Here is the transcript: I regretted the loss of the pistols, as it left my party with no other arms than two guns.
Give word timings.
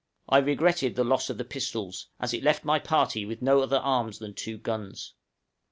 I 0.27 0.39
regretted 0.39 0.95
the 0.95 1.03
loss 1.03 1.29
of 1.29 1.37
the 1.37 1.43
pistols, 1.45 2.07
as 2.19 2.33
it 2.33 2.41
left 2.41 2.65
my 2.65 2.79
party 2.79 3.23
with 3.23 3.43
no 3.43 3.61
other 3.61 3.77
arms 3.77 4.17
than 4.17 4.33
two 4.33 4.57
guns. 4.57 5.13